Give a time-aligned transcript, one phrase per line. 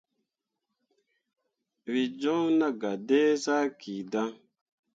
[1.91, 4.31] Wǝ joŋ nah gah dǝ zaki dan.